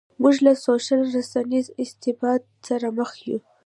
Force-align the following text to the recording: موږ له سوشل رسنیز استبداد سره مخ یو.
موږ 0.21 0.35
له 0.45 0.53
سوشل 0.65 1.01
رسنیز 1.15 1.65
استبداد 1.83 2.41
سره 2.67 2.87
مخ 2.97 3.11
یو. 3.27 3.37